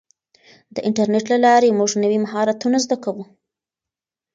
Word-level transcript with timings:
د 0.73 0.77
انټرنیټ 0.87 1.25
له 1.33 1.37
لارې 1.45 1.77
موږ 1.79 1.91
نوي 2.03 2.17
مهارتونه 2.25 2.77
زده 2.85 2.97
کوو. 3.03 3.23